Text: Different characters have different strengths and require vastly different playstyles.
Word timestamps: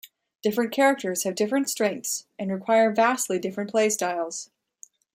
Different 0.41 0.71
characters 0.73 1.25
have 1.25 1.35
different 1.35 1.69
strengths 1.69 2.25
and 2.39 2.51
require 2.51 2.91
vastly 2.91 3.37
different 3.37 3.71
playstyles. 3.71 4.49